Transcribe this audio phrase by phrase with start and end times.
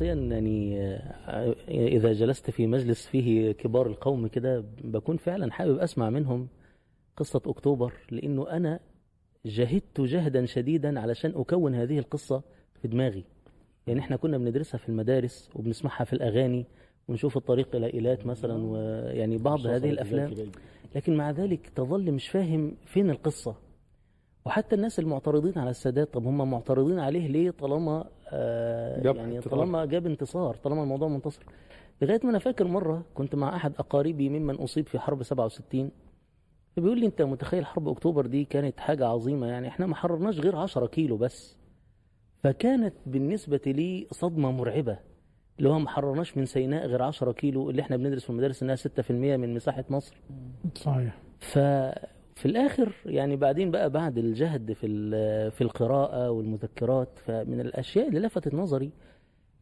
[0.00, 0.80] شخصيا يعني
[1.28, 6.48] آه، إذا جلست في مجلس فيه كبار القوم كده بكون فعلا حابب أسمع منهم
[7.16, 8.80] قصة أكتوبر لأنه أنا
[9.46, 12.42] جهدت جهدا شديدا علشان أكون هذه القصة
[12.82, 13.24] في دماغي.
[13.86, 16.66] يعني إحنا كنا بندرسها في المدارس وبنسمعها في الأغاني
[17.08, 20.34] ونشوف الطريق إلى إيلات مثلا ويعني بعض هذه الأفلام.
[20.94, 23.54] لكن مع ذلك تظل مش فاهم فين القصة.
[24.46, 29.58] وحتى الناس المعترضين على السادات طب هم معترضين عليه ليه طالما يعني انتصار.
[29.58, 31.42] طالما جاب انتصار طالما الموضوع منتصر.
[32.02, 35.90] لغاية ما أنا فاكر مرة كنت مع أحد أقاربي ممن أصيب في حرب 67
[36.76, 40.56] فبيقول لي أنت متخيل حرب أكتوبر دي كانت حاجة عظيمة؟ يعني إحنا ما حررناش غير
[40.56, 41.56] 10 كيلو بس.
[42.44, 44.98] فكانت بالنسبة لي صدمة مرعبة.
[45.58, 48.76] اللي هو ما حررناش من سيناء غير 10 كيلو اللي إحنا بندرس في المدارس إنها
[48.76, 50.16] 6% من مساحة مصر.
[50.74, 51.18] صحيح.
[52.40, 54.86] ففي الآخر يعني بعدين بقى بعد الجهد في
[55.50, 58.90] في القراءة والمذكرات فمن الأشياء اللي لفتت نظري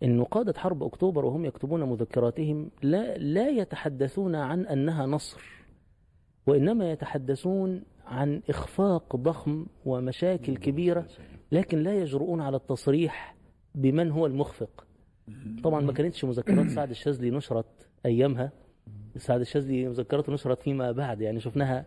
[0.03, 5.41] إنه قادة حرب أكتوبر وهم يكتبون مذكراتهم لا لا يتحدثون عن أنها نصر
[6.47, 11.07] وإنما يتحدثون عن إخفاق ضخم ومشاكل كبيرة
[11.53, 13.37] لكن لا يجرؤون على التصريح
[13.75, 14.87] بمن هو المخفق.
[15.65, 18.53] طبعا ما كانتش مذكرات سعد الشاذلي نشرت أيامها.
[19.17, 21.87] سعد الشاذلي مذكراته نشرت فيما بعد يعني شفناها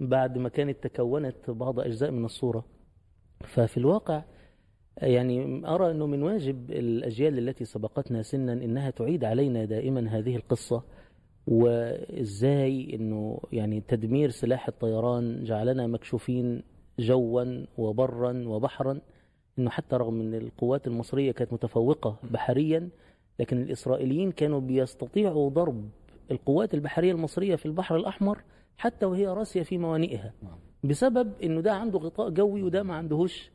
[0.00, 2.64] بعد ما كانت تكونت بعض أجزاء من الصورة.
[3.44, 4.22] ففي الواقع
[4.96, 10.82] يعني أرى أنه من واجب الأجيال التي سبقتنا سنا إنها تعيد علينا دائما هذه القصة
[11.46, 16.62] وإزاي إنه يعني تدمير سلاح الطيران جعلنا مكشوفين
[16.98, 19.00] جوا وبرا وبحرا.
[19.58, 22.88] إنه حتى رغم إن القوات المصرية كانت متفوقة بحريا
[23.40, 25.88] لكن الإسرائيليين كانوا بيستطيعوا ضرب
[26.30, 28.42] القوات البحرية المصرية في البحر الأحمر
[28.80, 30.32] حتى وهي راسية في موانئها.
[30.84, 33.50] بسبب إنه ده عنده غطاء جوي وده ما عندهوش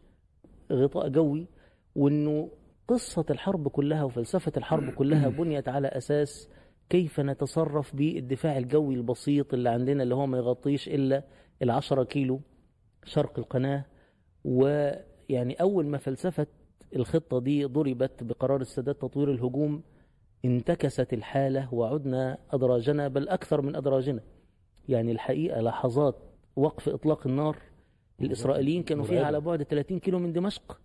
[0.72, 1.48] غطاء جوي
[1.96, 2.50] وإنه
[2.88, 6.50] قصة الحرب كلها وفلسفة الحرب كلها بنيت على أساس
[6.90, 11.24] كيف نتصرف بالدفاع الجوي البسيط اللي عندنا اللي هو ما يغطيش إلا
[11.62, 12.42] العشرة كيلو
[13.04, 13.86] شرق القناة.
[14.44, 16.48] ويعني أول ما فلسفة
[16.96, 19.84] الخطة دي ضربت بقرار السادات تطوير الهجوم
[20.46, 24.35] انتكست الحالة وعدنا أدراجنا بل أكثر من أدراجنا.
[24.90, 26.16] يعني الحقيقة لحظات
[26.56, 27.58] وقف إطلاق النار
[28.22, 30.80] الإسرائيليين كانوا فيها على بعد 30 كيلو من دمشق.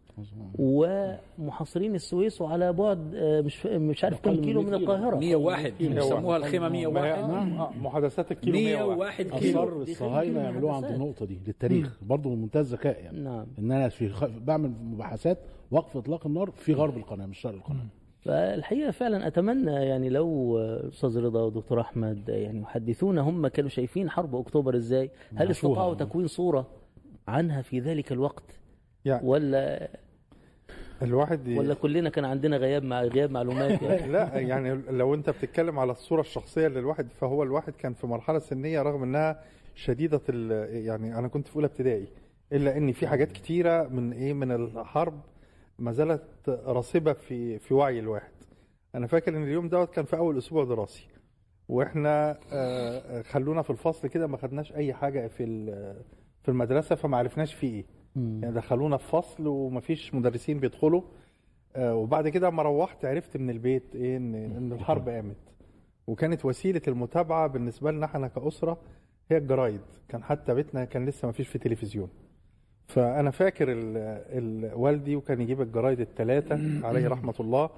[0.58, 5.16] ومحاصرين السويس وعلى بعد آه، مش مش عارف كم كيلو من القاهرة.
[5.16, 9.62] 101 بيسموها الخيمة 101 آه، محادثات الكيلو 101 101 كيلو.
[9.62, 11.98] اصر الصهاينه يعملوها عند النقطة دي للتاريخ.
[12.02, 13.20] برضه من منتهى الذكاء يعني.
[13.20, 13.46] نعم.
[13.58, 14.24] إن أنا في خ...
[14.24, 15.38] بعمل مباحثات
[15.70, 17.86] وقف إطلاق النار في غرب القناة مش شرق القناة.
[18.24, 24.34] فالحقيقة فعلا أتمنى يعني لو أستاذ رضا ودكتور أحمد يعني يحدثونا هم كانوا شايفين حرب
[24.34, 25.50] أكتوبر إزاي؟ هل.
[25.50, 26.66] استطاعوا تكوين صورة
[27.28, 28.60] عنها في ذلك الوقت؟
[29.04, 29.88] يعني ولا
[31.02, 35.30] الواحد ي- ولا كلنا كان عندنا غياب مع غياب معلومات يعني؟ لا يعني لو أنت
[35.30, 39.40] بتتكلم على الصورة الشخصية للواحد فهو الواحد كان في مرحلة سنية رغم إنها
[39.74, 42.06] شديدة ال- يعني أنا كنت في أولى ابتدائي
[42.52, 45.20] إلا إن في حاجات كتيرة من إيه من الحرب
[45.80, 48.32] ما زالت راسبه في في وعي الواحد.
[48.94, 51.08] أنا فاكر إن اليوم دوت كان في أول أسبوع دراسي
[51.68, 55.46] وإحنا آه، خلونا في الفصل كده ما خدناش أي حاجة في
[56.42, 57.84] في المدرسة فما عرفناش فيه إيه.
[58.16, 61.02] يعني دخلونا في فصل ومفيش مدرسين بيدخلوا
[61.76, 65.36] آه، وبعد كده لما روحت عرفت من البيت إيه إن إن الحرب قامت.
[66.06, 68.78] وكانت وسيلة المتابعة بالنسبة لنا إحنا كأسرة
[69.30, 69.80] هي الجرايد.
[70.08, 72.08] كان حتى بيتنا كان لسه ما فيش في تلفزيون.
[72.94, 73.96] فأنا فاكر ال
[74.32, 77.70] ال والدي وكان يجيب الجرايد الثلاثه عليه رحمة الله.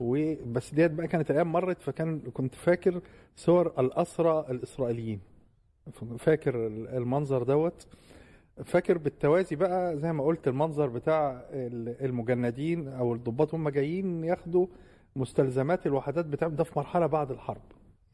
[0.00, 3.00] وبس ديت بقى كانت الأيام مرت فكان كنت فاكر
[3.36, 5.20] صور الأسرى الإسرائيليين.
[6.18, 7.86] فاكر المنظر دوت.
[8.64, 14.66] فاكر بالتوازي بقى زي ما قلت المنظر بتاع ال- المجندين أو الضباط هم جايين ياخدوا
[15.16, 17.60] مستلزمات الوحدات بتاعهم ده في مرحلة بعد الحرب.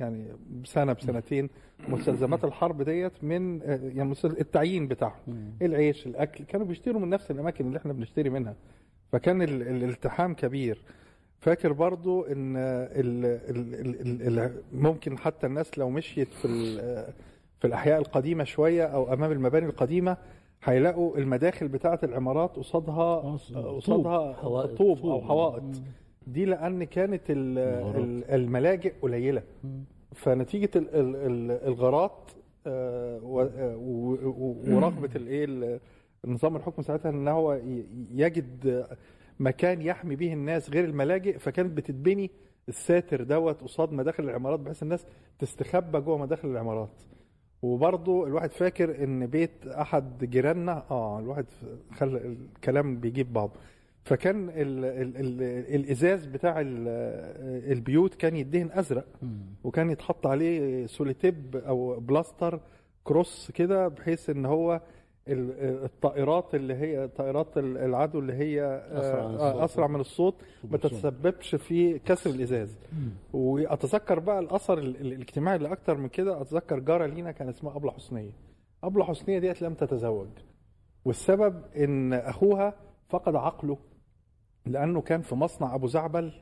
[0.00, 0.26] يعني
[0.62, 1.48] بسنه بسنتين
[1.88, 7.66] مستلزمات الحرب ديت من آه، يعني التعيين بتاعهم العيش الأكل كانوا بيشتروا من نفس الأماكن
[7.66, 8.54] اللي إحنا بنشتري منها.
[9.12, 10.82] فكان ال- الالتحام كبير.
[11.40, 13.74] فاكر برضو إن ال ال
[14.22, 17.12] ال ال ممكن حتى الناس لو مشيت في ال-
[17.60, 20.16] في الأحياء القديمة شوية أو أمام المباني القديمة
[20.64, 23.22] هيلاقوا المداخل بتاعة العمارات قصادها
[23.56, 24.32] آه، قصادها.
[24.76, 25.62] طوب أو حوائط.
[26.26, 27.58] دي لأن كانت ال-
[27.96, 29.42] ال- الملاجئ قليلة.
[30.16, 32.30] فنتيجة ال- ال- ال- الغارات
[32.66, 33.16] آه،
[33.58, 33.76] آه،
[34.68, 35.80] ورغبة الايه ال-
[36.24, 37.60] النظام الحكم ساعتها إن هو
[38.14, 38.86] يجد
[39.40, 42.30] مكان يحمي به الناس غير الملاجئ فكانت بتتبني
[42.68, 45.06] الساتر دوت قصاد مداخل العمارات بحيث الناس
[45.38, 47.02] تستخبى جوه مداخل العمارات.
[47.62, 51.46] وبرضه الواحد فاكر إن بيت أحد جيراننا آه الواحد
[51.94, 53.50] خلى الكلام بيجيب بعض
[54.06, 55.42] فكان ال ال ال
[55.74, 56.88] الإزاز بتاع ال-
[57.72, 59.06] البيوت كان يدهن أزرق
[59.64, 62.60] وكان يتحط عليه سيلوتيب أو بلاستر
[63.04, 64.80] كروس كده بحيث إن هو
[65.28, 69.62] ال- الطائرات اللي هي طائرات ال- العدو اللي هي أسرع من آه، الصوت.
[69.62, 70.34] أسرع من الصوت
[70.70, 72.76] ما تتسببش في كسر الإزاز.
[73.32, 77.76] وأتذكر بقى الأثر ال- ال- الاجتماعي اللي أكتر من كده أتذكر جارة لينا كان اسمها
[77.76, 78.30] أبلة حسنية.
[78.84, 80.28] أبلة حسنية ديت لم تتزوج
[81.04, 82.74] والسبب إن أخوها
[83.08, 83.78] فقد عقله
[84.66, 86.32] لأنه كان في مصنع أبو زعبل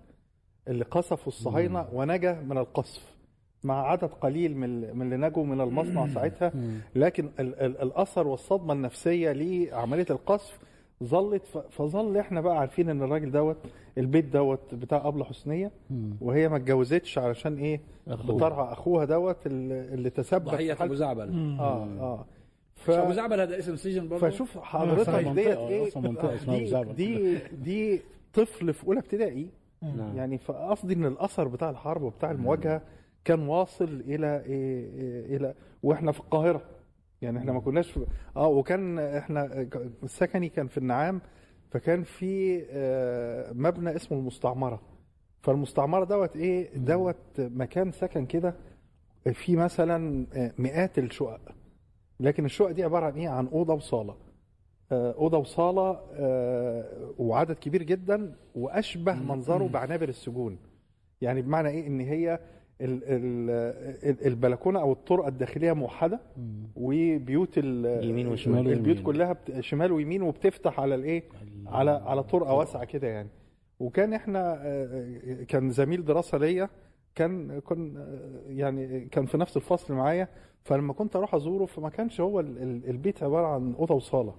[0.69, 3.15] اللي قصفوا الصهاينة ونجا من القصف
[3.65, 6.53] مع عدد قليل من من اللي نجوا من المصنع ساعتها.
[6.95, 10.59] لكن ال ال الأثر والصدمة النفسية لعملية القصف
[11.05, 13.57] ظلت فظل إحنا بقى عارفين إن الراجل دوت
[13.99, 15.71] البيت دوت بتاع أبلة حسنية
[16.21, 18.37] وهي ما اتجوزتش علشان إيه؟ أخوه.
[18.37, 21.57] بترعى أخوها دوت اللي اللي تسبب في ضحية أبو زعبل.
[21.61, 22.25] آه آه.
[22.75, 22.91] ف...
[22.91, 26.95] أبو زعبل هذا اسم سجن برضه؟ فشوف حضرتك منطقة، ديت إيه؟ دي.
[26.95, 28.01] دي دي
[28.35, 29.51] طفل في أولى ابتدائي
[29.83, 30.17] نعم.
[30.17, 32.83] يعني فقصدي إن الأثر بتاع الحرب وبتاع المواجهة
[33.25, 36.63] كان واصل إلى إيه إيه إلى وإحنا في القاهرة.
[37.23, 39.69] يعني إحنا ما كناش في آه وكان إحنا
[40.03, 41.21] السكني كان في النعام
[41.71, 44.83] فكان في آه، مبنى اسمه المستعمرة.
[45.43, 48.55] فالمستعمرة دوت إيه دوت مكان سكن كده
[49.33, 51.41] في مثلا آه، مئات الشقق.
[52.21, 54.17] لكن الشقق دي عبارة عن إيه عن أوضة وصالة.
[54.93, 56.85] أوضة وصالة آه،
[57.19, 60.59] وعدد كبير جدا وأشبه منظره بعنابر السجون.
[61.21, 62.39] يعني بمعنى إيه؟ إن هي
[62.81, 63.51] ال- ال-
[64.11, 66.21] ال- البلكونة أو الطرقه الداخلية موحدة
[66.77, 69.01] وبيوت ال- يمين وشمال البيوت.
[69.03, 71.23] كلها شمال ويمين وبتفتح على الإيه؟
[71.67, 73.29] على على طرقة واسعة كده يعني.
[73.81, 76.69] وكان إحنا آه، كان زميل دراسة ليا
[77.15, 80.29] كان كن آه، يعني كان في نفس الفصل معايا.
[80.65, 84.31] فلما كنت أروح أزوره فما كانش هو ال- ال- البيت عبارة عن أوضة وصالة.
[84.31, 84.35] آه،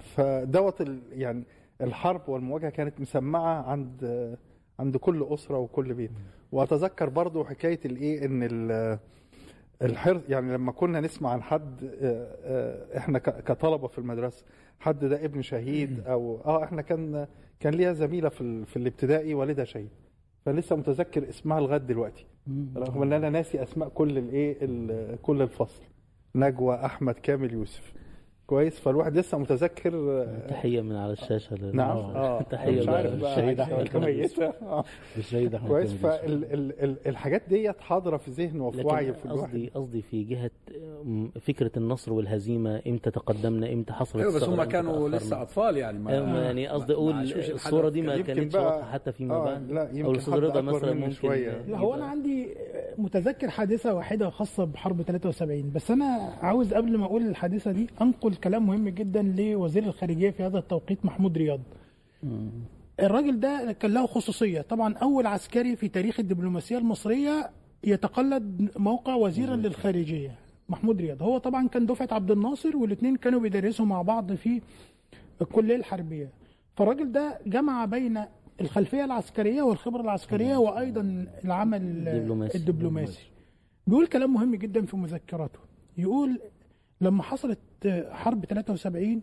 [0.00, 1.42] فدوت ال- يعني
[1.80, 4.36] الحرب والمواجهة كانت مسمعة عند آه،
[4.78, 6.10] عند كل أسرة وكل بيت.
[6.52, 8.98] وأتذكر برضو حكاية الايه إن ال-
[9.82, 14.44] الحرص يعني لما كنا نسمع عن حد آه، آه، إحنا كطلبة في المدرسة
[14.80, 17.26] حد ده ابن شهيد أو آه إحنا كان
[17.60, 19.88] كان ليها زميلة في ال- في الابتدائي والدها شهيد.
[20.46, 22.26] فلسه متذكر اسمها لغاية دلوقتي.
[22.76, 25.82] رغم إن أنا ناسي أسماء كل الايه ال- كل الفصل.
[26.34, 27.92] نجوى أحمد كامل يوسف.
[28.52, 33.14] كويس فالواحد لسه متذكر آه، تحية من على الشاشة لل- نعم آه تحية مش عارف
[33.20, 34.46] بقى الشهيد عايشة أحمد ولا كامل ميتة.
[34.62, 34.84] آه.
[35.18, 35.92] الشهيد أحمد كويس.
[35.94, 40.50] فالحاجات ديت حاضرة في ذهن وفي وعي في الواحد قصدي قصدي في جهة
[41.04, 45.08] م- فكرة النصر والهزيمة إمتى تقدمنا إمتى حصلت أيوه بس هم كانوا.
[45.08, 47.14] لسه أطفال يعني ما أيوة، يعني قصدي أقول.
[47.32, 50.92] الصورة دي ما كانتش واضحة حتى فيما آه، بعد لا، يمكن أو الاستاذ رضا مثلا
[50.94, 51.62] ممكن شوية.
[51.68, 52.48] لا هو أنا عندي
[52.98, 56.04] متذكر حادثة واحدة خاصة بحرب 73 بس أنا
[56.40, 61.04] عاوز قبل ما أقول الحادثة دي أنقل كلام مهم جدا لوزير الخارجية في هذا التوقيت
[61.04, 61.60] محمود رياض.
[63.00, 64.60] الراجل ده كان له خصوصية.
[64.60, 67.50] طبعا أول عسكري في تاريخ الدبلوماسية المصرية
[67.84, 70.34] يتقلد موقع وزيرا للخارجية
[70.68, 71.22] محمود رياض.
[71.22, 74.60] هو طبعا كان دفعة عبد الناصر والاثنين كانوا بيدرسوا مع بعض في
[75.42, 76.30] الكلية الحربية.
[76.76, 78.20] فالراجل ده جمع بين
[78.60, 82.58] الخلفية العسكرية والخبرة العسكرية وأيضا العمل الدبلوماسي.
[82.58, 83.22] الدبلوماسي.
[83.86, 85.58] بيقول كلام مهم جدا في مذكراته.
[85.98, 86.40] يقول
[87.00, 87.58] لما حصلت
[88.10, 89.22] حرب 73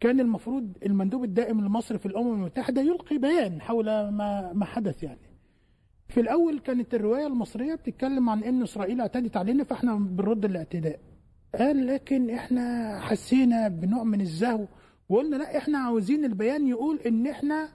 [0.00, 5.20] كان المفروض المندوب الدائم لمصر في الأمم المتحدة يلقي بيان حول ما ما حدث يعني.
[6.08, 11.00] في الأول كانت الرواية المصرية بتتكلم عن إن إسرائيل اعتدت علينا فإحنا بنرد الاعتداء.
[11.58, 14.66] قال لكن إحنا حسينا بنوع من الزهو
[15.08, 17.68] وقلنا لا إحنا عاوزين البيان يقول إن إحنا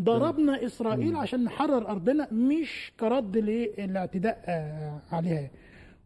[0.00, 5.50] ضربنا إسرائيل عشان نحرر أرضنا مش كرد للاعتداء آه، عليها.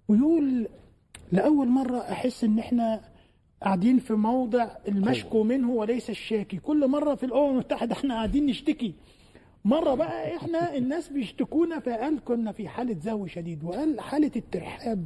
[0.09, 0.69] ويقول
[1.33, 3.01] لأول مرة أحس إن إحنا
[3.63, 6.57] قاعدين في موضع المشكو منه وليس الشاكي.
[6.57, 8.95] كل مرة في الأمم المتحدة إحنا قاعدين نشتكي.
[9.65, 15.05] مرة بقى إحنا الناس بيشتكونا فقال كنا في حالة زهو شديد وقال حالة الترحاب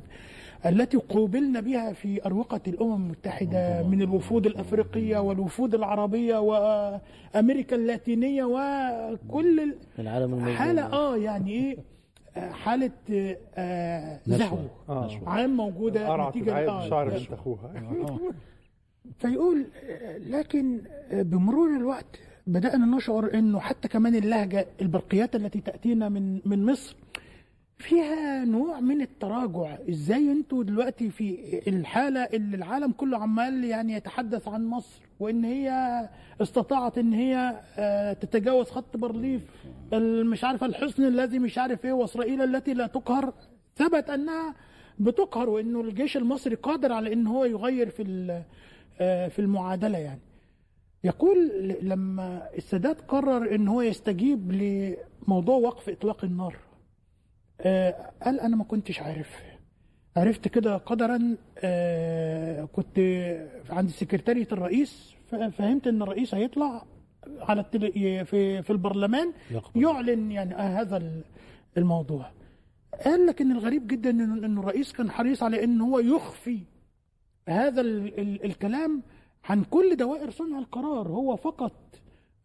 [0.67, 9.61] التي قوبلنا بها في أروقة الأمم المتحدة من الوفود الأفريقية والوفود العربية وأمريكا اللاتينية وكل
[9.61, 11.77] ال- العالم حالة آه يعني إيه؟
[12.37, 12.91] حالة
[13.55, 14.59] آه، زهو
[14.89, 15.21] آه.
[15.27, 17.09] عام موجودة نتيجه آه، شعر.
[17.09, 17.73] بنت أخوها.
[19.19, 19.67] فيقول
[20.27, 20.81] لكن
[21.13, 26.97] بمرور الوقت بدأنا نشعر إنه حتى كمان اللهجة البرقيات التي تأتينا من من مصر
[27.79, 29.77] فيها نوع من التراجع.
[29.91, 35.71] إزاي أنتوا دلوقتي في الحالة اللي العالم كله عمال يعني يتحدث عن مصر؟ وإن هي
[36.43, 39.43] استطاعت إن هي آه، تتجاوز خط بارليف
[39.93, 43.33] ال- مش عارفة الحصن الذي مش عارف إيه وإسرائيل التي لا تقهر.
[43.77, 44.55] ثبت أنها
[44.99, 48.03] بتقهر وانه الجيش المصري قادر على إن هو يغير في
[49.01, 50.21] آه، في المعادلة يعني.
[51.05, 51.49] يقول
[51.83, 56.57] لما السادات قرر إن هو يستجيب لموضوع وقف إطلاق النار
[57.61, 59.43] آه، قال أنا ما كنتش عارف.
[60.17, 62.99] عرفت كده قدرا آه، كنت
[63.71, 65.15] عند سكرتارية الرئيس
[65.53, 66.85] فهمت إن الرئيس هيطلع
[67.41, 67.65] على.
[68.25, 69.83] في في البرلمان يقبل.
[69.83, 71.25] يعلن يعني هذا ال-
[71.77, 72.31] الموضوع
[73.05, 76.59] قال لك إن الغريب جدا ان الرئيس كان حريص على إن هو يخفي
[77.49, 79.03] هذا ال ال الكلام
[79.45, 81.73] عن كل دوائر صنع القرار هو فقط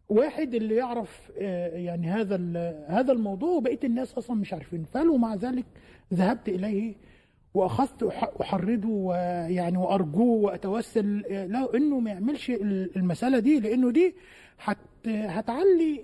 [0.08, 2.36] واحد اللي يعرف آه، يعني هذا
[2.88, 5.64] هذا الموضوع وبقية الناس أصلا مش عارفين فقال ومع ذلك
[6.14, 6.94] ذهبت إليه
[7.56, 8.02] وأخذت
[8.40, 11.22] أحرضه ويعني وأرجوه وأتوسل
[11.52, 14.14] له إنه ما يعملش ال- المسألة دي لأنه دي
[14.64, 16.00] هت هتعلي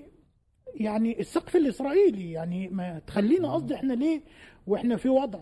[0.75, 2.32] يعني السقف الإسرائيلي.
[2.32, 4.21] يعني ما تخلينا قصدي إحنا ليه؟
[4.66, 5.38] وإحنا في وضع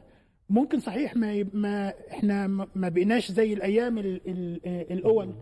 [0.51, 5.35] ممكن صحيح ما ما إحنا ما بقيناش زي الأيام ال ال الأول.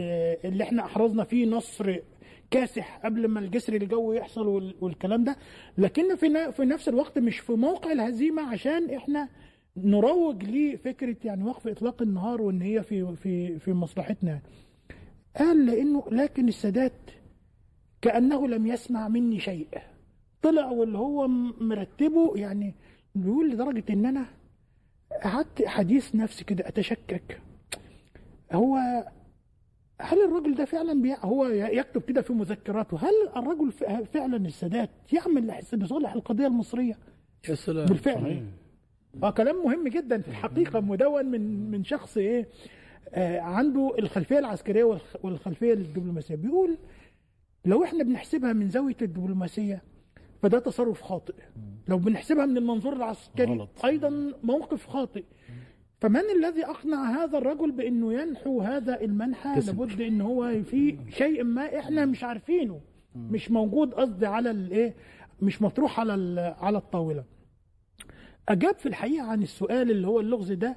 [0.00, 1.96] آه، اللي إحنا أحرزنا فيه نصر
[2.50, 5.36] كاسح قبل ما الجسر الجوي يحصل وال- والكلام ده.
[5.78, 9.28] لكن في في نفس الوقت مش في موقع الهزيمة عشان إحنا
[9.84, 14.40] نروج لفكرة يعني وقف إطلاق النهار وإن هي في في في مصلحتنا.
[15.36, 16.92] قال لإنه لكن السادات
[18.02, 19.68] كأنه لم يسمع مني شيء.
[20.42, 21.28] طلع واللي هو
[21.60, 22.74] مرتبه يعني
[23.14, 24.26] بيقول لدرجة إن أنا
[25.22, 27.40] قعدت حديث نفسي كده أتشكك.
[28.52, 28.76] هو
[30.00, 33.72] هل الرجل ده فعلا بيع هو يكتب كده في مذكراته؟ هل الرجل
[34.06, 36.98] فعلا السادات يعمل لصالح القضية المصرية؟
[37.48, 38.46] يا سلام بالفعل.
[39.22, 42.48] آه كلام مهم جدا في الحقيقة مدون من من شخص إيه
[43.14, 46.78] آه عنده الخلفية العسكرية والخ- والخلفية الدبلوماسيه بيقول
[47.64, 49.82] لو إحنا بنحسبها من زاوية الدبلوماسية
[50.42, 51.34] فده تصرف خاطئ.
[51.88, 53.84] لو بنحسبها من المنظور العسكري غلط.
[53.84, 55.24] أيضا موقف خاطئ.
[56.00, 59.48] فمن الذي أقنع هذا الرجل بأنه ينحو هذا المنحى.
[59.72, 62.80] لابد إن هو في شيء ما إحنا مش عارفينه.
[63.16, 64.94] مش موجود قصدي على الايه
[65.42, 67.24] مش مطروح على على الطاولة.
[68.48, 70.76] أجاب في الحقيقة عن السؤال اللي هو اللغز ده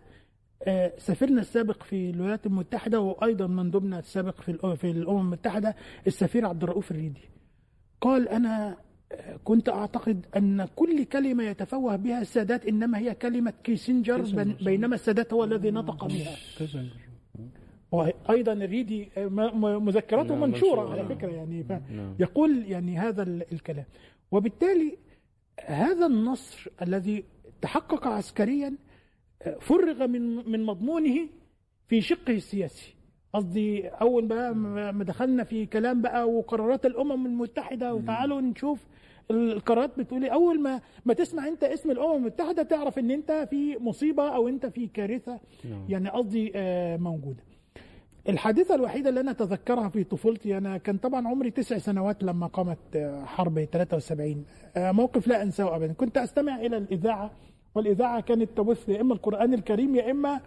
[0.64, 5.76] آه، سفيرنا السابق في الولايات المتحدة وأيضا مندوبنا السابق في في الأمم المتحدة
[6.08, 7.22] السفير عبد الرؤوف الريدي.
[8.02, 8.78] قال أنا
[9.12, 14.22] آه، كنت أعتقد أن كل كلمة يتفوه بها السادات إنما هي كلمة كيسنجر
[14.66, 16.36] بينما السادات هو الذي نطق بها.
[17.92, 19.28] وأيضا الريدي آه،
[19.80, 20.92] مذكراته نعم، منشورة منشورة.
[20.92, 22.16] على فكرة يعني نعم.
[22.20, 23.86] يقول يعني هذا ال- الكلام.
[24.32, 24.98] وبالتالي
[25.66, 27.24] هذا النصر الذي
[27.62, 28.76] تحقق عسكريا
[29.42, 31.28] آه، فرغ من من مضمونه
[31.88, 32.94] في شقه السياسي.
[33.34, 34.56] قصدي أول بقى
[34.94, 38.80] ما دخلنا في كلام بقى وقرارات الأمم المتحدة وتعالوا نشوف
[39.32, 40.32] القرارات بتقول إيه.
[40.34, 44.66] أول ما ما تسمع أنت اسم الأمم المتحدة تعرف إن أنت في مصيبة أو أنت
[44.66, 45.40] في كارثة
[45.90, 47.44] يعني قصدي آه، موجودة.
[48.30, 52.78] الحادثة الوحيدة اللي أنا أتذكرها في طفولتي أنا كان طبعا عمري تسع سنوات لما قامت
[52.96, 55.94] آه، حرب 73 آه، موقف لا أنساه أبدا.
[55.94, 57.32] كنت أستمع إلى الإذاعة
[57.76, 60.42] والإذاعة كانت تبث يا إما القرآن الكريم يا إما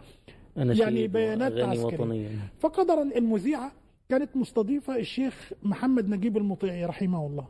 [0.59, 1.95] أناشيد يعني بيانات عسكرية.
[1.95, 2.29] وطنية
[2.59, 3.73] فقدرا المذيعة
[4.09, 7.47] كانت مستضيفة الشيخ محمد نجيب المطيعي رحمه الله.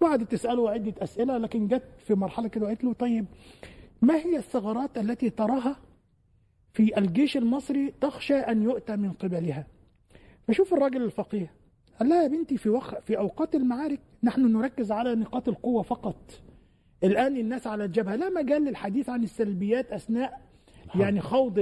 [0.00, 3.26] وقعدت تسأله عدة أسئلة لكن جت في مرحلة كده وقالت له طيب
[4.02, 5.76] ما هي الثغرات التي تراها
[6.72, 9.66] في الجيش المصري تخشى أن يؤتى من قبلها؟
[10.48, 11.52] فشوف الراجل الفقيه
[12.00, 13.00] قال لها يا بنتي في وق...
[13.00, 16.16] في أوقات المعارك نحن نركز على نقاط القوة فقط.
[17.04, 20.40] الآن الناس على الجبهة لا مجال للحديث عن السلبيات أثناء
[20.94, 21.54] يعني خوض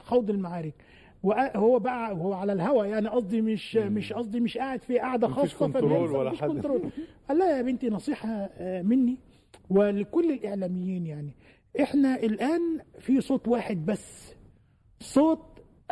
[0.00, 0.74] خوض المعارك.
[1.22, 5.54] وهو بقى هو على الهوا يعني قصدي مش مش قصدي مش قاعد في قاعدة مفيش
[5.54, 6.48] خاصة control فبينسى، ولا مفيش حد.
[6.48, 6.82] control.
[7.28, 9.18] قال لها يا بنتي نصيحة آه، مني.
[9.70, 11.36] ولكل الإعلاميين يعني
[11.80, 14.34] إحنا الآن في صوت واحد بس
[15.00, 15.40] صوت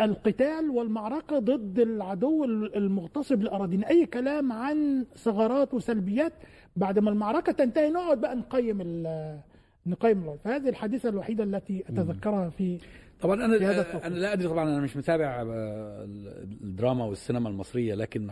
[0.00, 3.88] القتال والمعركة ضد العدو المغتصب لأراضينا.
[3.88, 6.32] أي كلام عن ثغرات وسلبيات
[6.81, 9.41] بعد ما المعركة تنتهي نقعد بقى نقيم ال-
[9.87, 12.79] نقيم الوضع فهذه الحادثة الوحيدة التي أتذكرها في
[13.21, 14.07] طبعا أنا في هذا.
[14.07, 16.05] أنا لا أدري طبعا أنا مش متابع آه،
[16.63, 18.31] الدراما والسينما المصرية لكن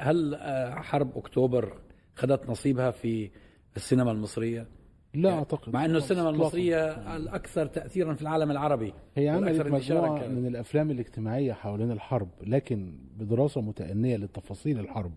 [0.00, 1.78] هل آه، حرب أكتوبر
[2.14, 3.30] خدت نصيبها في
[3.76, 4.66] السينما المصرية؟
[5.14, 6.30] لا أعتقد مع إنه السينما.
[6.30, 9.62] المصرية الأكثر تاثيرا في العالم العربي هي عملت
[10.18, 10.38] كانت.
[10.38, 15.12] من الأفلام الاجتماعية حوالين الحرب لكن بدراسة متأنية لتفاصيل الحرب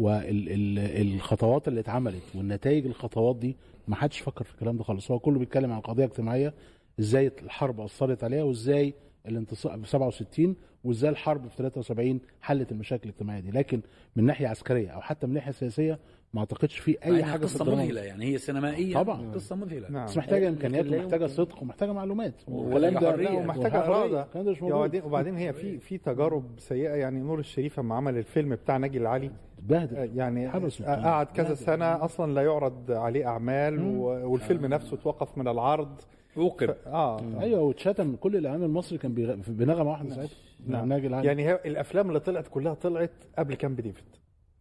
[0.00, 3.56] والخطوات اللي اتعملت والنتائج الخطوات دي
[3.88, 5.10] ما حدش فكر في الكلام ده خالص.
[5.10, 6.54] هو كله بيتكلم عن قضية اجتماعية
[7.00, 8.94] إزاي الحرب أثرت عليها وازاي
[9.26, 13.50] الانتصار في 67 وازاي الحرب في 73 حلت المشاكل الاجتماعية دي.
[13.50, 13.80] لكن
[14.16, 15.98] من ناحية عسكرية أو حتى من ناحية سياسية
[16.34, 19.32] ما اعتقدش في أي حاجة قصة مذهلة يعني هي سينمائيا طبعاً.
[19.34, 19.90] قصة مذهلة.
[19.90, 20.04] نعم.
[20.06, 21.26] بس محتاجة إمكانيات ومحتاجه.
[21.26, 22.34] صدق ومحتاجة معلومات.
[22.48, 22.78] ده-.
[23.16, 23.78] لا، ومحتاجه.
[23.86, 24.26] اراده
[24.62, 26.94] وبعدين وبعدين هي في في تجارب سيئة.
[26.94, 30.16] يعني نور الشريف لما عمل الفيلم بتاع ناجي العلي اتبهدل.
[30.16, 30.94] يعني حبسوا.
[31.04, 31.56] قعد كذا بهدل.
[31.56, 33.80] سنة أصلا لا يعرض عليه أعمال
[34.24, 36.00] والفيلم نفسه توقف من العرض.
[36.36, 36.86] وقف.
[36.86, 37.20] آه.
[37.40, 38.16] أيوه واتشتم.
[38.16, 39.14] كل الإعلام المصري كان
[39.48, 40.36] بنغمة واحدة ساعتها.
[40.66, 40.88] نعم.
[40.88, 41.26] ناجي العالي.
[41.28, 44.04] يعني هي الأفلام اللي طلعت كلها طلعت قبل كامب ديفيد.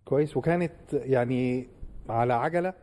[0.10, 1.68] كويس وكانت يعني
[2.10, 2.74] على عجلة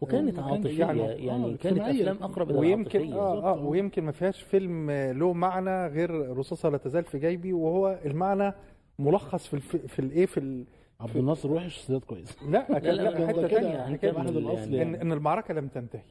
[0.00, 2.00] وكانت وكان- عاطفية يعني- يعني, آه، يعني كانت اجتماعية.
[2.02, 6.78] أفلام أقرب إلى ويمكن آه آه ويمكن ما فيهاش فيلم له معنى غير رصاصة لا
[6.78, 8.52] تزال في جيبي وهو المعنى
[8.98, 9.76] ملخص في الف...
[9.76, 10.64] في الايه في.
[11.00, 14.74] عبد الناصر وحش سياد كويس لا لا لا لا حتة كده ثانية هنكمل واحد الأصل
[14.74, 14.82] يعني.
[14.82, 16.02] ان إن المعركة لم تنتهي.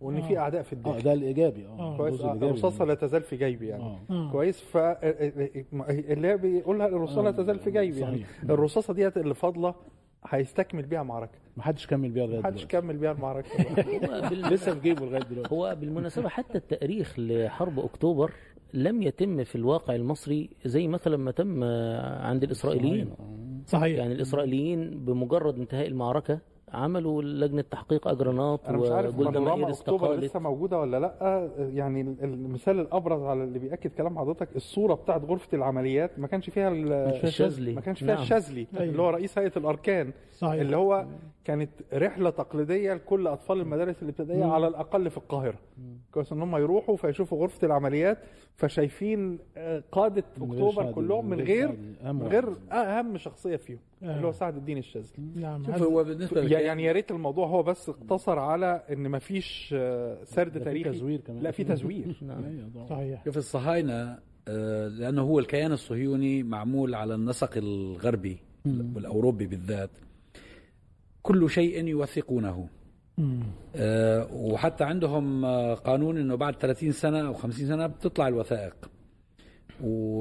[0.00, 1.78] وإن في أعداء في آه الداخل ده الإيجابي آه.
[1.80, 1.96] آه.
[1.96, 3.82] كويس آه، الإيجابي رصاصه من- لا تزال في جيبي يعني.
[4.10, 4.30] آه.
[4.32, 8.24] كويس؟ ف اللي هي بيقولها الرصاصه لا تزال في جيبي يعني.
[8.44, 9.74] الرصاصة ديت اللي فاضلة
[10.28, 11.38] هيستكمل بيها معركة.
[11.56, 12.80] محدش كمل بيها لغاية محدش دلوقتي.
[12.80, 13.48] كمل بيها المعركة.
[14.52, 15.54] لسه في جيبه لغاية دلوقتي.
[15.54, 18.32] هو بالمناسبة حتى التأريخ لحرب أكتوبر
[18.76, 21.64] لم يتم في الواقع المصري زي مثلا ما تم
[22.28, 23.14] عند الإسرائيليين.
[23.66, 23.98] صحيح.
[23.98, 26.38] يعني الإسرائيليين بمجرد انتهاء المعركة
[26.72, 31.50] عملوا لجنة تحقيق أجرانات أنا مش عارف وجولدا بانوراما مائير استقالت لسه موجودة ولا لأ؟
[31.74, 36.68] يعني المثال الأبرز على اللي بيأكد كلام حضرتك الصورة بتاعت غرفة العمليات ما كانش فيها
[36.68, 37.74] ال- الشاذلي.
[37.74, 38.22] ما كانش فيها نعم.
[38.22, 38.90] الشاذلي أيوة.
[38.92, 40.60] اللي هو رئيس هيئة الأركان صحيح.
[40.60, 41.06] اللي هو
[41.44, 45.58] كانت رحلة تقليدية لكل أطفال المدارس الابتدائية على الأقل في القاهرة.
[46.12, 48.18] كويس إن هم يروحوا فيشوفوا غرفة العمليات
[48.54, 52.22] فشايفين آه، قادة أكتوبر كلهم من غير من.
[52.22, 53.78] غير أهم شخصية فيهم.
[54.02, 54.16] آه.
[54.16, 55.10] اللي هو سعد الدين الشاذلي.
[55.34, 60.24] نعم شوف هو بالنسبة يعني يا ريت الموضوع هو بس اقتصر على إن مفيش آه،
[60.24, 60.90] سرد ده في تاريخي.
[60.90, 61.42] تزوير كمان.
[61.42, 62.16] لا في تزوير.
[62.28, 62.44] نعم.
[62.44, 62.86] أيوة.
[62.90, 63.24] صحيح.
[63.24, 68.38] شوف الصهاينة آه، لأنه هو الكيان الصهيوني معمول على النسق الغربي
[68.94, 69.90] والأوروبي بالذات.
[71.22, 72.68] كل شيء يوثقونه.
[73.76, 78.74] آه، وحتى عندهم قانون إنه بعد 30 سنة أو 50 سنة بتطلع الوثائق.
[79.84, 80.20] و...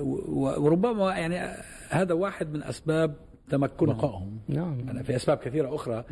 [0.00, 1.56] و- وربما يعني
[1.88, 3.16] هذا واحد من أسباب
[3.48, 3.96] تمكنهم.
[3.96, 4.38] بقائهم.
[4.48, 5.02] نعم.
[5.02, 6.04] في أسباب كثيرة أخرى.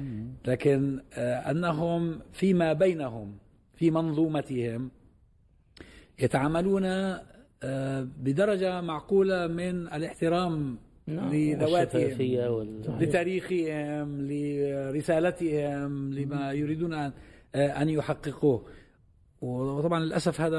[0.47, 3.39] لكن آه، أنهم فيما بينهم
[3.75, 4.91] في منظومتهم
[6.19, 6.85] يتعاملون
[7.63, 11.35] آه، بدرجة معقولة من الاحترام نعم.
[11.35, 12.83] لذواتهم وال...
[13.01, 17.13] لتاريخهم لرسالتهم لما يريدون أن
[17.55, 18.65] أن يحققوه.
[19.47, 20.59] وطبعا للأسف هذا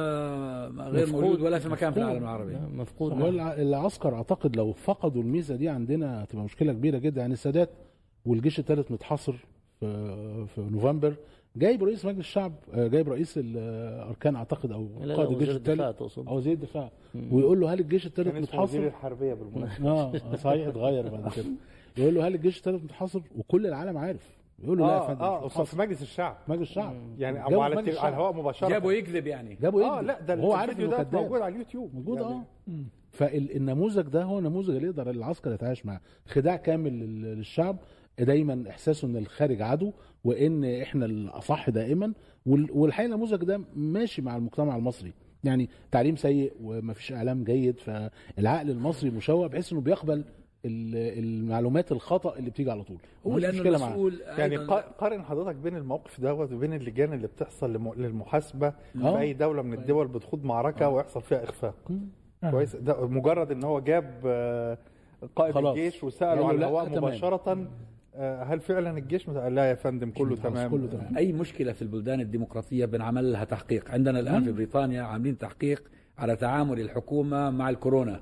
[0.80, 1.23] غير مفقود.
[1.23, 2.00] موجود ولا في مكان في.
[2.00, 2.58] العالم العربي.
[2.76, 3.12] مفقود.
[3.21, 7.21] هو الع- العسكر أعتقد لو فقدوا الميزة دي عندنا هتبقى مشكلة كبيرة جدا.
[7.21, 7.69] يعني السادات
[8.26, 9.34] والجيش الثالث متحاصر
[9.80, 11.13] في في نوفمبر.
[11.56, 16.00] جايب رئيس مجلس الشعب آه، جايب رئيس الأركان أعتقد أو قائد الجيش وزير الدفاع الثالث
[16.00, 16.28] تقصد.
[16.28, 16.91] أو وزير الدفاع.
[17.32, 19.89] ويقول له هل الجيش الثالث اسمه وزير؟ الحربية بالمناسبة.
[19.91, 21.45] آه صحيح اتغير بعد كده.
[21.97, 24.37] يقول له هل الجيش الثالث متحاصر؟ وكل العالم عارف.
[24.63, 25.78] يقول له لا يا آه فندم آه في.
[25.78, 26.38] مجلس الشعب.
[26.48, 26.96] مجلس الشعب.
[27.17, 27.98] يعني أو على, التل...
[27.98, 28.10] على.
[28.10, 28.67] الهواء مباشرة.
[28.70, 29.56] جابوا يكذب يعني.
[29.62, 30.08] جابوا آه يكذب.
[30.08, 31.96] لا ده هو عارف الفيديو ده موجود على اليوتيوب.
[31.96, 32.34] موجود يعني.
[32.34, 32.43] آه.
[33.12, 36.00] فالنموذج ده هو نموذج اللي يقدر العسكر يتعايش معاه.
[36.28, 37.78] خداع كامل لل- للشعب.
[38.20, 39.91] دايما إحساسه إن الخارج عدو
[40.24, 42.13] وإن إحنا الأصح دائما.
[42.46, 45.13] وال- والحقيقة النموذج ده ماشي مع المجتمع المصري.
[45.43, 50.24] يعني تعليم سيء ومفيش إعلام جيد فالعقل المصري مشوه بحيث إنه بيقبل
[50.65, 52.98] المعلومات الخطأ اللي بتيجي على طول.
[53.28, 53.62] هو لأنه.
[53.62, 54.58] المسؤول يعني
[54.98, 58.74] قارن حضرتك بين الموقف دوت وبين اللجان اللي بتحصل لم- للمحاسبة آه.
[59.13, 61.76] في أي دولة من الدول بتخوض معركة ويحصل فيها اخفاق
[62.43, 62.52] آه.
[62.52, 64.12] كويس؟ ده مجرد إن هو جاب
[65.36, 65.76] قائد خلاص.
[65.78, 66.89] الجيش وسأله على لا، الهواء.
[66.89, 67.67] مباشرة
[68.20, 70.72] هل فعلا الجيش مت- لا يا فندم كله تمام.
[70.72, 71.17] كله تمام.
[71.17, 73.91] أي مشكلة في البلدان الديمقراطية بنعمل لها تحقيق.
[73.91, 75.84] عندنا الآن في بريطانيا عاملين تحقيق
[76.17, 78.20] على تعامل الحكومة مع الكورونا.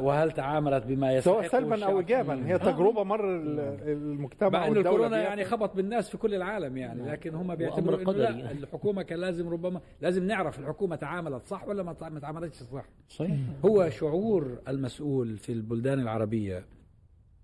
[0.00, 2.46] وهل تعاملت بما يستحق سواء سلبا أو؟ ايجابا.
[2.46, 5.22] هي تجربة مر ال- المجتمع مع انه الكورونا.
[5.22, 8.50] يعني خبط بالناس في كل العالم يعني لكن هم بيعتبروا إنه لا.
[8.50, 12.84] الحكومة كان لازم ربما لازم نعرف الحكومة تعاملت صح ولا ما تع- ما تعاملتش صح.
[13.08, 13.36] صحيح.
[13.64, 16.64] هو شعور المسؤول في البلدان العربية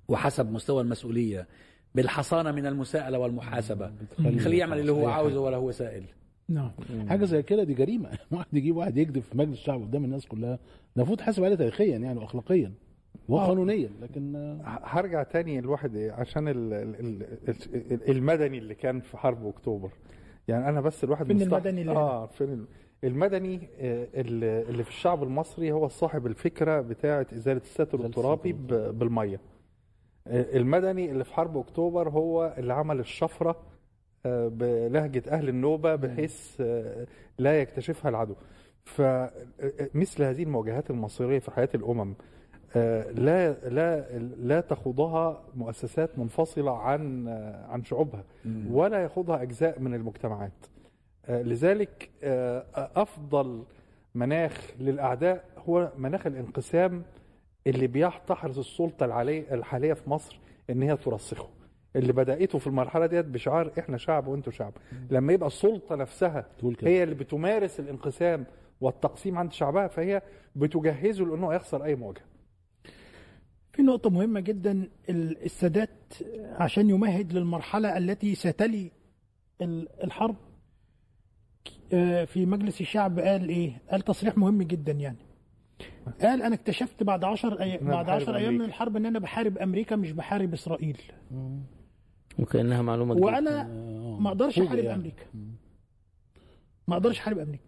[0.08, 1.46] وحسب مستوى المسؤولية
[1.94, 3.92] بالحصانة من المساءلة والمحاسبة.
[4.18, 6.04] خليه يعمل اللي هو عاوزه ولا هو سائل.
[6.48, 6.70] نعم.
[7.08, 8.10] حاجة زي كده دي جريمة.
[8.32, 10.58] واحد يجيب واحد يكذب في مجلس الشعب قدام الناس كلها ده
[10.96, 12.72] المفروض حاسب عليه تاريخيا يعني واخلاقيا.
[13.28, 17.00] وقانونيا لكن آه، هرجع تاني الواحد عشان ال- ال-
[17.48, 19.90] ال- ال- المدني اللي كان في حرب أكتوبر.
[20.48, 22.66] يعني أنا بس الواحد فين المدني اللي آه فين ال-
[23.04, 28.52] المدني آه، اللي في الشعب المصري هو صاحب الفكرة بتاعة إزالة إزالة الترابي
[28.92, 29.40] بالمية.
[30.26, 33.56] آه، المدني اللي في حرب أكتوبر هو اللي عمل الشفرة
[34.26, 37.06] بلهجه أهل النوبة بحيث آه،
[37.38, 38.34] لا يكتشفها العدو.
[38.84, 42.14] فمثل هذه المواجهات المصيرية في حياة الأمم
[42.76, 48.24] آه، لا لا لا تخوضها مؤسسات منفصلة عن آه، عن شعوبها
[48.70, 50.52] ولا يخوضها أجزاء من المجتمعات.
[51.26, 53.62] آه، لذلك آه، أفضل
[54.14, 57.02] مناخ للأعداء هو مناخ الانقسام
[57.66, 59.04] اللي بيحتحرز السلطة
[59.52, 60.38] الحالية في مصر
[60.70, 61.48] إن هي ترسخه.
[61.96, 64.72] اللي بدأته في المرحلة ديت بشعار إحنا شعب وانتوا شعب
[65.10, 66.46] لما يبقى السلطة نفسها
[66.88, 68.46] هي اللي بتمارس الانقسام
[68.80, 70.22] والتقسيم عند شعبها فهي
[70.56, 72.24] بتجهزه لأنه يخسر أي مواجهة
[73.72, 76.14] في نقطة مهمة جدا ال- السادات
[76.52, 78.90] عشان يمهد للمرحلة التي ستلي
[79.62, 80.36] ال- الحرب
[81.92, 85.16] آه، في مجلس الشعب قال إيه؟ قال تصريح مهم جدا يعني.
[86.22, 87.78] قال أنا اكتشفت بعد 10 أي...
[87.78, 88.64] بعد بحارب 10 أيام من.
[88.64, 91.00] الحرب إن أنا بحارب أمريكا مش بحارب إسرائيل
[92.38, 93.26] وكأنها معلومة جديدة.
[93.26, 94.94] وأنا آه، ما أقدرش أحارب يعني.
[94.94, 95.24] أمريكا.
[96.88, 97.64] ما أقدرش أحارب أمريكا.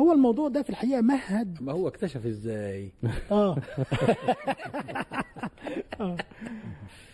[0.00, 1.62] هو الموضوع ده في الحقيقة مهد.
[1.62, 2.92] ما هو اكتشف إزاي؟
[3.30, 3.56] آه.
[6.00, 6.16] آه.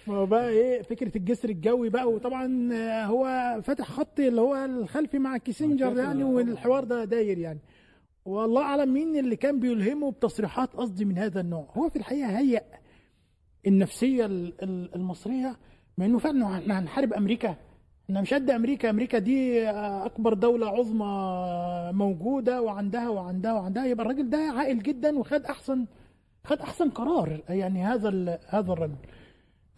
[0.07, 3.27] ما هو بقى إيه فكرة الجسر الجوي بقى وطبعا آه، هو
[3.63, 7.59] فاتح خط اللي هو الخلفي مع كيسنجر يعني والحوار ده داير يعني.
[8.25, 11.69] والله أعلم مين اللي كان بيلهمه بتصريحات قصدي من هذا النوع.
[11.77, 12.63] هو في الحقيقة هيأ
[13.67, 15.57] النفسية ال- ال- المصرية
[15.99, 17.57] مع إنه فعلا إحنا هنحارب أمريكا.
[18.05, 18.91] إحنا مش قد أمريكا.
[18.91, 23.87] أمريكا دي أكبر دولة عظمى موجودة وعندها وعندها وعندها.
[23.87, 25.87] يبقى الراجل ده عاقل جدا وخد أحسن
[26.45, 28.97] خد أحسن قرار يعني هذا هذا الرجل.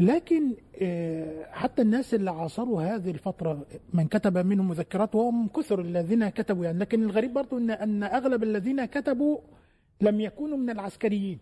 [0.01, 6.29] لكن آه، حتى الناس اللي عاصروا هذه الفترة من كتب منهم مذكرات وهم كثر الذين
[6.29, 6.65] كتبوا.
[6.65, 9.39] يعني لكن الغريب برضو إن إن أغلب الذين كتبوا
[10.01, 11.39] لم يكونوا من العسكريين.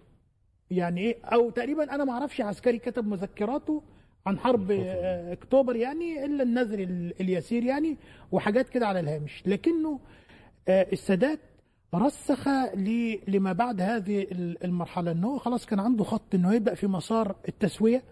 [0.70, 3.82] يعني إيه؟ أو تقريبا أنا ما أعرفش عسكري كتب مذكراته
[4.26, 7.96] عن حرب آه، اكتوبر يعني إلا النذر ال- اليسير يعني
[8.32, 9.42] وحاجات كده على الهامش.
[9.46, 10.00] لكنه
[10.68, 11.38] آه، السادات
[11.94, 12.48] رسخ
[13.28, 17.36] لما بعد هذه ال- المرحلة إن هو خلاص كان عنده خط إنه يبدأ في مسار
[17.48, 18.02] التسوية.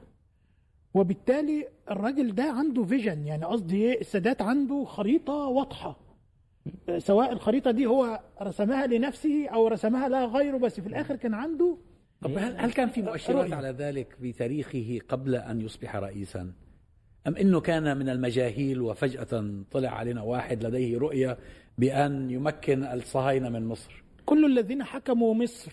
[0.94, 5.96] وبالتالي الراجل ده عنده فيجن يعني قصدي إيه؟ السادات عنده خريطة واضحة.
[6.88, 11.34] آه، سواء الخريطة دي هو رسمها لنفسه أو رسمها لا غيره بس في الآخر كان
[11.34, 11.76] عنده
[12.22, 13.52] طب هل, هل كان في مؤشرات.
[13.52, 16.52] على ذلك بتاريخه قبل أن يصبح رئيسا؟
[17.26, 21.38] أم إنه كان من المجاهيل وفجأة طلع علينا واحد لديه رؤية
[21.78, 25.72] بأن يمكن الصهاينة من مصر؟ كل الذين حكموا مصر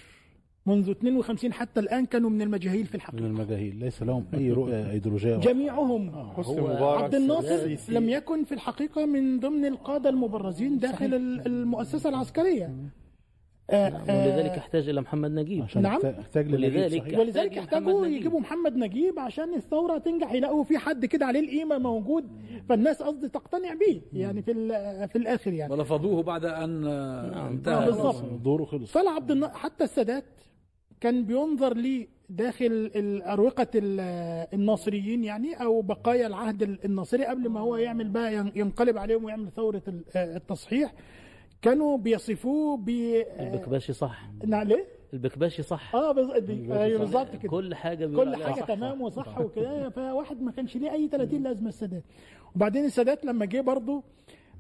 [0.66, 4.92] منذ 52 حتى الآن كانوا من المجاهيل في من الحقيقة المجاهيل ليس لهم أي رؤية
[4.92, 6.08] إيديولوجية جميعهم
[6.38, 7.78] مبارك عبد الناصر.
[7.90, 12.76] لم يكن في الحقيقة من ضمن القادة المبرزين داخل ال- المؤسسة العسكرية
[13.70, 16.00] آه، ولذلك آه، يحتاج إلى محمد نجيب عشان نعم.
[16.36, 17.20] لنجيب ولذلك- صحيح.
[17.20, 18.14] ولذلك نجيب.
[18.14, 22.26] يجيبوا محمد نجيب عشان الثورة تنجح يلاقوا في حد كده عليه القيمة موجود
[22.70, 26.82] فالناس قصدي تقتنع بيه يعني في ال- في الآخر يعني ورفضوه بعد أن
[27.32, 27.48] نعم.
[27.48, 28.24] انتهى آه، بالضبط.
[28.44, 29.48] دوره خلص فلا عبد النا...
[29.54, 30.24] حتى السادات
[31.02, 32.92] كان بينظر لي داخل
[33.26, 38.52] أروقة ال- الناصريين يعني أو بقايا العهد ال- الناصري قبل ما هو يعمل بقى ين-
[38.56, 40.94] ينقلب عليهم ويعمل ثورة ال- التصحيح
[41.68, 42.90] كانوا بيصفوه ب
[43.40, 44.30] البكباشي صح.
[44.46, 45.96] نعم ليه؟ البكباشي صح.
[45.96, 47.50] آه بي- أيوة بالظبط كده.
[47.52, 48.62] كل حاجة كل حاجة.
[48.66, 49.90] تمام وصح وكده.
[49.90, 52.04] فواحد ما كانش ليه أي 30 لازمة السادات.
[52.56, 54.04] وبعدين السادات لما جه برضه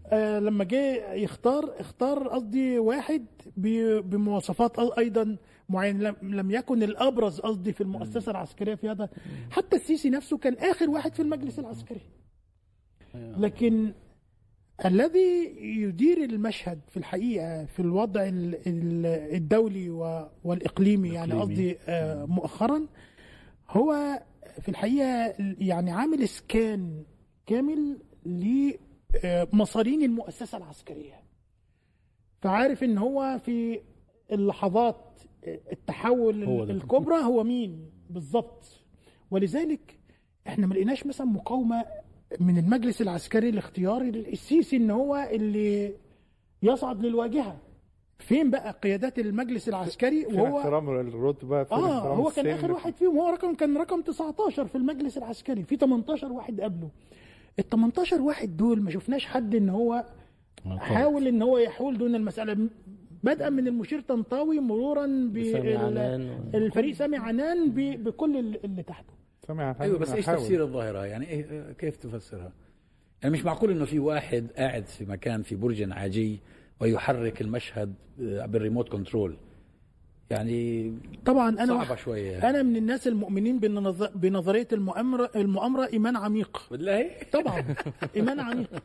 [0.08, 3.26] آه لما جه يختار اختار قصدي واحد
[3.58, 5.38] بمواصفات أيضا
[5.70, 6.00] معينة.
[6.22, 9.10] لم, لم يكن الأبرز قصدي في المؤسسة العسكرية في هذا.
[9.52, 12.02] حتى السيسي نفسه كان آخر واحد في المجلس العسكري.
[13.15, 13.93] لكن
[14.86, 19.90] الذي يدير المشهد في الحقيقة في الوضع ال- ال- الدولي
[20.44, 21.34] والإقليمي يعني.
[21.34, 22.86] قصدي آه، مؤخرا
[23.70, 24.22] هو
[24.62, 27.04] في الحقيقة يعني عامل اسكان
[27.46, 27.98] كامل
[29.24, 31.24] لمصارين المؤسسة العسكرية
[32.42, 33.80] فعارف إن هو في
[34.32, 35.20] اللحظات
[35.72, 36.63] التحول هو.
[36.63, 38.66] الكبرى هو مين بالظبط
[39.32, 40.00] ولذلك
[40.48, 41.86] إحنا ما لقيناش مثلا مقاومة
[42.40, 45.94] من المجلس العسكري لاختيار السيسي إن هو اللي
[46.63, 47.58] يصعد للواجهة.
[48.20, 52.94] فين بقى قيادات المجلس العسكري؟ وهو احترام الرتبة فين آه هو كان السن؟ آخر واحد
[52.96, 53.18] فيهم.
[53.18, 56.90] هو رقم كان رقم 19 في المجلس العسكري في 18 واحد قبله.
[57.60, 60.06] ال 18 واحد دول ما شفناش حد إن هو
[60.68, 62.70] حاول إن هو يحول دون المسألة.
[63.24, 66.50] بدءا من المشير طنطاوي مرورا سامي عنان.
[66.54, 69.13] بالفريق سامي عنان بكل اللي تحته.
[69.47, 70.25] سامع أيوه بس إيش.
[70.25, 72.51] تفسير الظاهرة؟ يعني إيه كيف تفسرها؟
[73.23, 76.39] يعني مش معقول إنه في واحد قاعد في مكان في برج عاجي
[76.79, 79.38] ويحرك المشهد آه، بال remote control.
[80.29, 80.93] يعني
[81.25, 82.49] طبعا أنا صعبة شوية.
[82.49, 86.62] أنا من الناس المؤمنين بنظ- بنظرية المؤامره المؤامرة إيمان عميق.
[86.71, 87.63] بالله طبعا
[88.15, 88.69] إيمان عميق.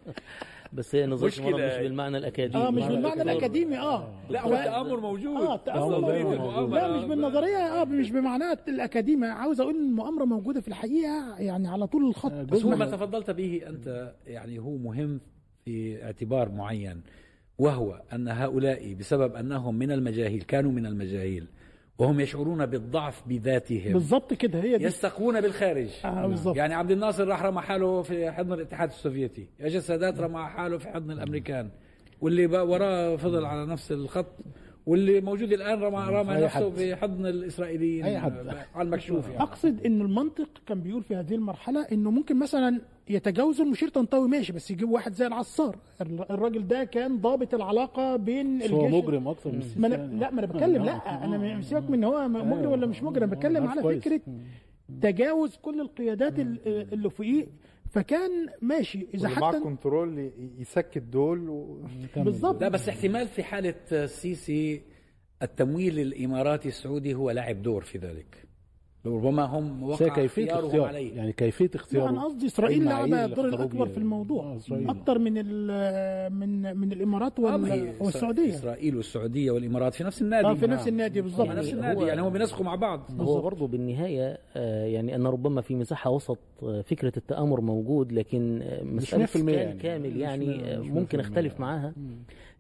[0.73, 1.33] بس هي نظريه.
[1.39, 2.65] المؤامره مش بالمعنى الأكاديمي.
[2.65, 3.23] آه مش بالمعنى.
[3.23, 3.79] الأكاديمي.
[3.79, 4.09] آه.
[4.31, 5.37] لا هو التآمر موجود.
[5.69, 6.75] آه نظرية موجود.
[6.75, 9.27] لا مش بالنظرية آه مش بمعناها الأكاديمي.
[9.27, 12.33] عاوز أقول إن المؤامرة موجودة في الحقيقة يعني على طول الخط.
[12.33, 15.21] آه، بس هو ما تفضلت به أنت يعني هو مهم
[15.65, 17.01] في اعتبار معين
[17.59, 21.47] وهو أن هؤلاء بسبب أنهم من المجاهيل كانوا من المجاهيل
[22.03, 23.93] وهم يشعرون بالضعف بذاتهم.
[23.93, 24.85] بالظبط كده هي دي.
[24.85, 25.89] يستقون بالخارج.
[26.05, 29.47] آه بالظبط يعني عبد الناصر راح رمى حاله في حضن الاتحاد السوفيتي.
[29.61, 31.69] اجى السادات رمى حاله في حضن الأمريكان.
[32.21, 34.37] واللي وراه فضل على نفس الخط.
[34.87, 36.77] واللي موجود الآن رمى رمى نفسه حد.
[36.77, 38.47] في حضن الإسرائيليين أي حد.
[38.75, 39.43] على المكشوف يعني.
[39.43, 44.53] أقصد إن المنطق كان بيقول في هذه المرحلة إنه ممكن مثلا يتجاوزوا المشير طنطاوي ماشي
[44.53, 45.77] بس يجيب واحد زي العصار.
[46.01, 49.87] الر- الراجل ده كان ضابط العلاقة بين بس هو الجيش مجرم أكتر من السيسي ما
[49.87, 49.97] أنا.
[49.97, 53.67] لا ما أنا بتكلم لا أنا سيبك من هو مجرم ولا مش مجرم أنا بتكلم
[53.67, 54.01] عارف على.
[54.01, 54.21] فكرة
[55.03, 57.47] تجاوز كل القيادات ال- اللي فوقيه.
[57.91, 58.31] فكان
[58.63, 61.85] ماشي إذا واللي معاه حتى كنترول ي- يسكت دول و...
[62.17, 64.83] بالظبط لا بس احتمال في حالة السيسي
[65.43, 68.45] التمويل الاماراتي السعودي هو لعب دور في ذلك.
[69.07, 69.97] ربما هم وقع
[70.47, 71.17] اختيارهم اختيار عليه.
[71.17, 72.47] يعني كيفية لا اختياره أنا قصدي
[72.85, 73.93] لعبها اللي الدور الأكبر بيها.
[73.93, 74.45] في الموضوع.
[74.45, 74.91] آه، إسرائيل.
[74.91, 78.55] أكتر من ال- من من الإمارات آه، ما وال- هي والسعودية.
[78.55, 82.21] إسرائيل والسعودية والإمارات في نفس النادي آه في نفس النادي بالظبط نفس يعني النادي يعني
[82.23, 83.01] هم بينسقوا مع بعض.
[83.21, 88.61] هو برضه بالنهاية آه، يعني أن ربما في مساحة وسط آه، فكرة التآمر موجود لكن
[88.63, 89.79] آه، مسألة 100% كان يعني.
[89.79, 91.93] كامل يعني آه، ممكن 100% أختلف معاها.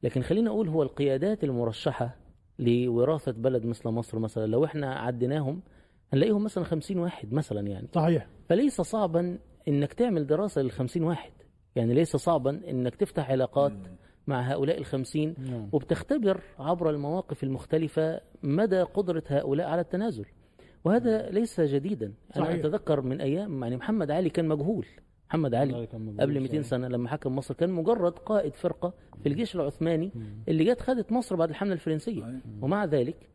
[0.03, 2.17] لكن خلينا أقول هو القيادات المرشحة
[2.59, 5.61] لوراثة بلد مثل مصر مثلا لو إحنا عديناهم
[6.13, 7.89] هنلاقيهم مثلا 50 واحد مثلا يعني.
[7.95, 8.27] صحيح.
[8.49, 11.33] فليس صعبا إنك تعمل دراسة للخمسين واحد.
[11.77, 13.73] يعني ليس صعبا إنك تفتح علاقات
[14.27, 15.69] مع هؤلاء الخمسين نعم.
[15.73, 20.25] وبتختبر عبر المواقف المختلفة مدى قدرة هؤلاء على التنازل.
[20.85, 22.07] وهذا ليس جديدا.
[22.37, 22.55] أنا صحيح.
[22.59, 24.87] أتذكر من أيام يعني محمد علي كان مجهول.
[25.29, 26.63] محمد علي والله كان مجهول قبل 200 صحيح.
[26.63, 30.13] سنة لما حكم مصر كان مجرد قائد فرقة في الجيش العثماني
[30.49, 32.41] اللي جت خدت مصر بعد الحملة الفرنسية.
[32.63, 33.29] ومع ذلك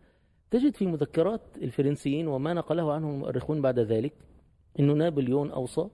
[0.51, 4.13] تجد في مذكرات الفرنسيين وما نقله عنهم المؤرخون بعد ذلك
[4.79, 5.87] أنه نابليون أوصى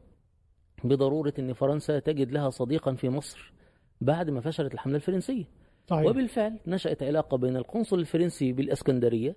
[0.84, 3.54] بضرورة أن فرنسا تجد لها صديقا في مصر
[4.02, 5.44] بعد ما فشلت الحملة الفرنسية.
[5.88, 9.36] صحيح وبالفعل نشأت علاقة بين القنصل الفرنسي بالإسكندرية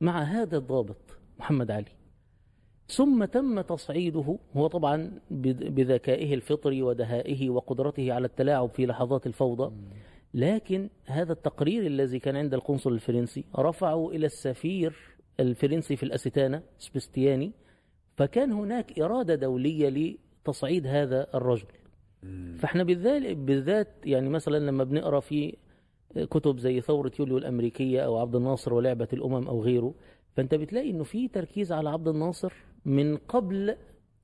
[0.00, 0.96] مع هذا الضابط
[1.38, 1.92] محمد علي.
[2.88, 9.72] ثم تم تصعيده هو طبعا بذ- بذكائه الفطري ودهائه وقدرته على التلاعب في لحظات الفوضى.
[10.34, 14.94] لكن هذا التقرير الذي كان عند القنصل الفرنسي رفعه إلى السفير
[15.40, 17.52] الفرنسي في الأستانة سبستياني
[18.16, 21.66] فكان هناك إرادة دولية لتصعيد هذا الرجل.
[22.58, 25.56] فإحنا بالذات بالذات يعني مثلا لما بنقرأ في
[26.30, 29.94] كتب زي ثورة يوليو الأمريكية أو عبد الناصر ولعبة الأمم أو غيره
[30.36, 32.52] فأنت بتلاقي إنه في تركيز على عبد الناصر
[32.84, 33.76] من قبل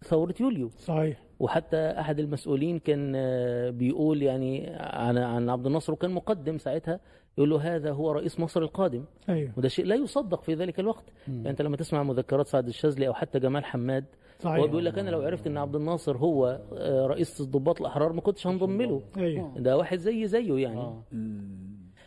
[0.04, 0.68] ثورة يوليو.
[0.68, 1.22] صحيح.
[1.40, 7.00] وحتى أحد المسؤولين كان آه، بيقول يعني عن عن عبد الناصر وكان مقدم ساعتها
[7.38, 9.04] يقول له هذا هو رئيس مصر القادم.
[9.28, 9.52] أيوه.
[9.56, 11.04] وده شيء لا يصدق في ذلك الوقت.
[11.28, 14.04] يعني أنت لما تسمع مذكرات سعد الشاذلي أو حتى جمال حماد
[14.40, 14.56] صحيح.
[14.56, 18.20] هو بيقول لك أنا لو عرفت إن عبد الناصر هو آه، رئيس الضباط الأحرار ما
[18.20, 19.58] كنتش هنضم له أيوه.
[19.58, 20.78] ده واحد زي زيه يعني.
[20.80, 21.02] آه.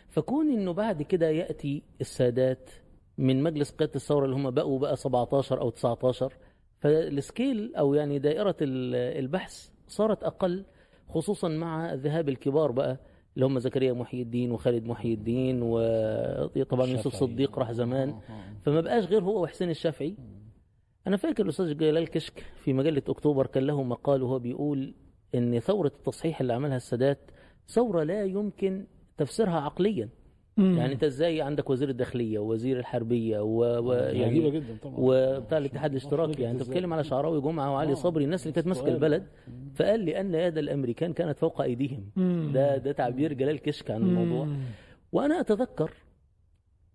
[0.08, 2.70] فكون إنه بعد كده يأتي السادات
[3.18, 6.32] من مجلس قيادة الثورة اللي هم بقوا بقى 17 أو 19
[6.86, 10.64] فالسكيل أو يعني دائرة ال- البحث صارت أقل
[11.08, 12.98] خصوصا مع ذهاب الكبار بقى
[13.34, 17.02] اللي هم زكريا محي الدين وخالد محي الدين وطبعا يوسف.
[17.16, 18.10] صديق راح زمان.
[18.64, 20.16] فما بقاش غير هو وحسين الشافعي
[21.06, 24.94] أنا فاكر الأستاذ جلال كشك في مجلة أكتوبر كان له مقال وهو بيقول
[25.34, 27.18] إن ثورة التصحيح اللي عملها السادات
[27.68, 28.86] ثورة لا يمكن
[29.18, 30.08] تفسيرها عقليا
[30.56, 30.78] مم.
[30.78, 33.58] يعني انت إزاي عندك وزير الداخلية ووزير الحربية و...
[33.88, 33.92] و...
[33.92, 37.94] عجيبه يعني جدا طبعا وبتاع الاتحاد الاشتراكي يعني انت؟ بتتكلم على شعراوي جمعة وعلي آه.
[37.94, 38.88] صبري الناس اللي كانت ماسكه.
[38.88, 39.26] البلد
[39.74, 42.50] فقال لي أن يد الأمريكان كانت فوق أيديهم مم.
[42.54, 44.60] ده ده تعبير جلال كشك عن الموضوع مم.
[45.12, 45.92] وأنا أتذكر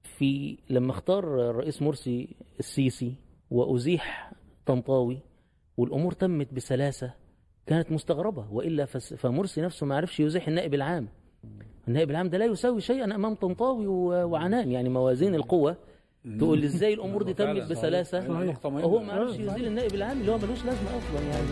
[0.03, 3.13] في لما اختار الرئيس مرسي السيسي
[3.49, 4.33] وأزيح
[4.65, 5.19] طنطاوي
[5.77, 7.13] والأمور تمت بسلاسة
[7.65, 11.07] كانت مستغربة وإلا فمرسي نفسه ما عرفش يزيح النائب العام
[11.87, 15.77] النائب العام ده لا يساوي شيئا أمام طنطاوي وعنان يعني موازين القوة
[16.39, 17.33] تقول إزاي الأمور دي.
[17.59, 18.19] تمت بسلاسة.
[18.85, 21.47] وهو ما عرفش يزيل النائب العام اللي هو ملوش لازمة أصلا يعني